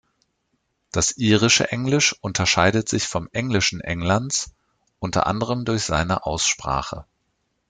[0.91, 4.51] Das irische Englisch unterscheidet sich vom Englischen Englands
[4.97, 7.05] unter anderem durch seine Aussprache.